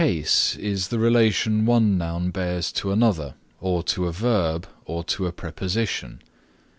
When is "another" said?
2.91-3.35